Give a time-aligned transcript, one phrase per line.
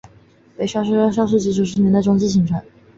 [0.57, 2.59] 北雪平校区大致在上世纪九十年代中期形成。